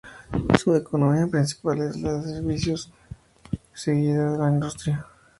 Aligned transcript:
Su 0.59 0.73
economía 0.75 1.27
principal 1.27 1.79
es 1.81 2.01
la 2.01 2.13
de 2.13 2.33
servicios, 2.33 2.91
seguida 3.71 4.31
de 4.31 4.37
la 4.39 4.49
industria. 4.49 5.05